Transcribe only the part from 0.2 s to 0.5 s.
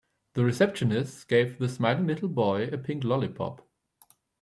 The